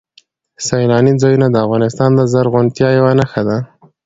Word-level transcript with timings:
سیلاني 0.65 1.13
ځایونه 1.21 1.47
د 1.51 1.55
افغانستان 1.65 2.09
د 2.15 2.21
زرغونتیا 2.31 2.87
یوه 2.97 3.11
نښه 3.19 3.41
ده. 3.47 3.57